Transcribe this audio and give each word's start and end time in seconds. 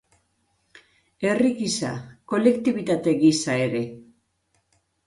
Herri 1.27 1.51
gisa, 1.61 1.93
kolektibitate 2.35 3.17
gisa 3.25 3.61
ere. 3.69 3.87